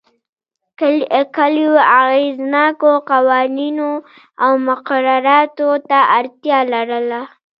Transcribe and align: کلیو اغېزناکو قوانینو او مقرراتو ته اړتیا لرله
کلیو 1.35 1.73
اغېزناکو 1.99 2.91
قوانینو 3.09 3.91
او 4.43 4.51
مقرراتو 4.67 5.69
ته 5.89 5.99
اړتیا 6.17 6.59
لرله 6.73 7.21